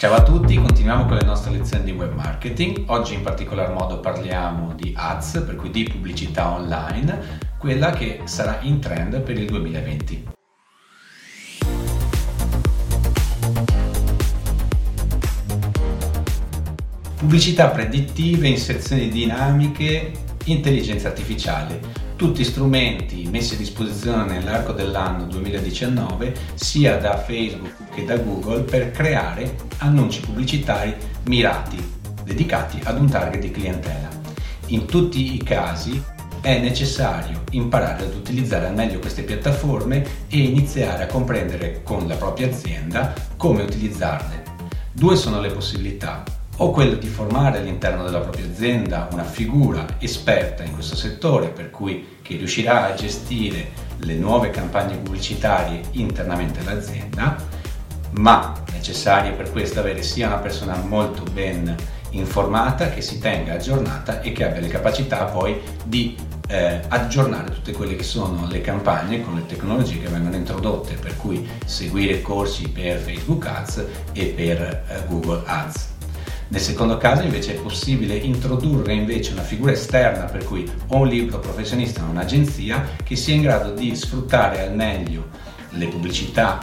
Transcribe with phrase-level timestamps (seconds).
[0.00, 2.84] Ciao a tutti, continuiamo con le nostre lezioni di web marketing.
[2.86, 8.60] Oggi in particolar modo parliamo di ads, per cui di pubblicità online, quella che sarà
[8.62, 10.28] in trend per il 2020.
[17.16, 20.12] Pubblicità predittive, inserzioni dinamiche,
[20.44, 28.18] intelligenza artificiale tutti strumenti messi a disposizione nell'arco dell'anno 2019 sia da Facebook che da
[28.18, 30.94] Google per creare annunci pubblicitari
[31.28, 31.82] mirati,
[32.22, 34.10] dedicati ad un target di clientela.
[34.66, 36.02] In tutti i casi
[36.42, 42.16] è necessario imparare ad utilizzare al meglio queste piattaforme e iniziare a comprendere con la
[42.16, 44.42] propria azienda come utilizzarle.
[44.92, 46.22] Due sono le possibilità
[46.62, 51.70] o quello di formare all'interno della propria azienda una figura esperta in questo settore, per
[51.70, 57.36] cui che riuscirà a gestire le nuove campagne pubblicitarie internamente all'azienda,
[58.12, 61.74] ma necessario per questo avere sia una persona molto ben
[62.10, 66.14] informata, che si tenga aggiornata e che abbia le capacità poi di
[66.48, 71.16] eh, aggiornare tutte quelle che sono le campagne con le tecnologie che vengono introdotte, per
[71.16, 75.98] cui seguire corsi per Facebook Ads e per eh, Google Ads.
[76.50, 81.06] Nel secondo caso invece è possibile introdurre invece una figura esterna per cui o un
[81.06, 85.28] libro professionista o un'agenzia che sia in grado di sfruttare al meglio
[85.70, 86.58] le pubblicità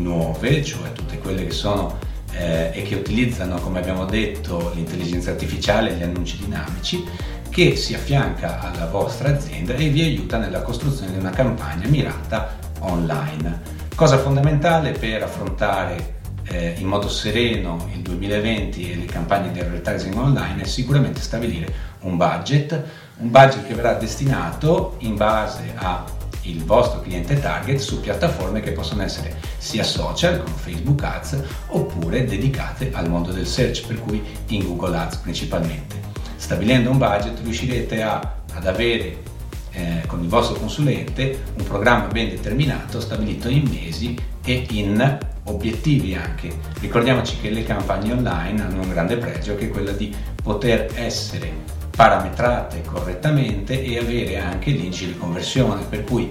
[0.00, 1.98] nuove, cioè tutte quelle che sono
[2.32, 7.02] eh, e che utilizzano, come abbiamo detto, l'intelligenza artificiale e gli annunci dinamici,
[7.48, 12.54] che si affianca alla vostra azienda e vi aiuta nella costruzione di una campagna mirata
[12.80, 13.80] online.
[13.94, 20.16] Cosa fondamentale per affrontare eh, in modo sereno il 2020 e le campagne di advertising
[20.16, 22.82] online è sicuramente stabilire un budget,
[23.18, 26.04] un budget che verrà destinato in base a
[26.42, 32.24] il vostro cliente target su piattaforme che possono essere sia social come Facebook Ads oppure
[32.24, 36.00] dedicate al mondo del search, per cui in Google Ads principalmente.
[36.36, 39.22] Stabilendo un budget riuscirete a, ad avere
[39.72, 46.14] eh, con il vostro consulente un programma ben determinato, stabilito in mesi e in obiettivi
[46.14, 46.50] anche.
[46.80, 51.80] Ricordiamoci che le campagne online hanno un grande pregio che è quello di poter essere
[51.94, 56.30] parametrate correttamente e avere anche l'indice di conversione, per cui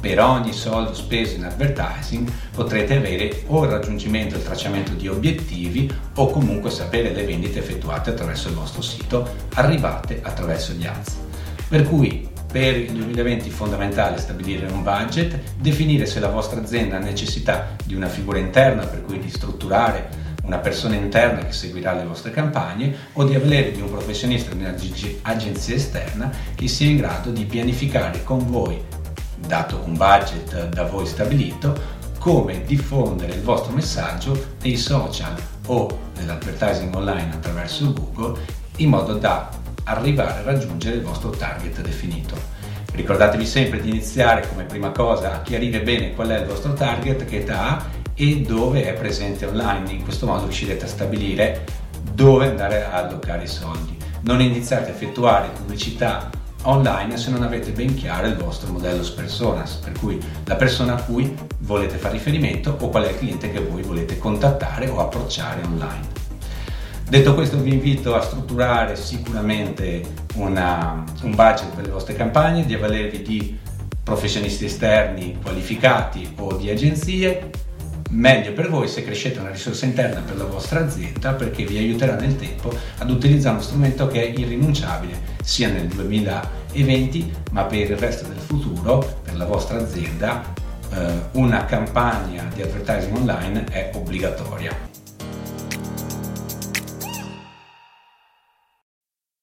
[0.00, 5.06] per ogni soldo speso in advertising potrete avere o il raggiungimento e il tracciamento di
[5.06, 11.18] obiettivi o comunque sapere le vendite effettuate attraverso il vostro sito arrivate attraverso gli ads.
[11.68, 16.96] Per cui per il 2020 è fondamentale stabilire un budget, definire se la vostra azienda
[16.96, 21.94] ha necessità di una figura interna, per cui di strutturare una persona interna che seguirà
[21.94, 26.98] le vostre campagne o di avere di un professionista di un'agenzia esterna che sia in
[26.98, 28.78] grado di pianificare con voi,
[29.38, 35.34] dato un budget da voi stabilito, come diffondere il vostro messaggio nei social
[35.66, 38.38] o nell'advertising online attraverso Google
[38.76, 39.48] in modo da
[39.84, 42.34] arrivare a raggiungere il vostro target definito.
[42.92, 47.24] Ricordatevi sempre di iniziare come prima cosa a chiarire bene qual è il vostro target,
[47.24, 49.92] che età e dove è presente online.
[49.92, 51.64] In questo modo riuscirete a stabilire
[52.12, 53.96] dove andare a allocare i soldi.
[54.22, 56.30] Non iniziate a effettuare pubblicità
[56.64, 61.02] online se non avete ben chiaro il vostro modello personas, per cui la persona a
[61.02, 65.62] cui volete fare riferimento o qual è il cliente che voi volete contattare o approcciare
[65.64, 66.21] online.
[67.12, 70.00] Detto questo vi invito a strutturare sicuramente
[70.36, 73.58] una, un budget per le vostre campagne, di avvalervi di
[74.02, 77.50] professionisti esterni qualificati o di agenzie.
[78.12, 82.16] Meglio per voi se crescete una risorsa interna per la vostra azienda perché vi aiuterà
[82.16, 87.96] nel tempo ad utilizzare uno strumento che è irrinunciabile sia nel 2020 ma per il
[87.98, 90.50] resto del futuro, per la vostra azienda,
[90.94, 94.91] eh, una campagna di advertising online è obbligatoria.